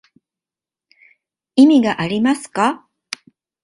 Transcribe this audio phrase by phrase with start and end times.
[1.55, 2.87] 意味がありますか